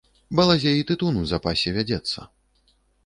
Балазе 0.37 0.71
й 0.79 0.87
тытун 0.91 1.19
у 1.23 1.25
запасе 1.33 1.75
вядзецца. 1.77 2.19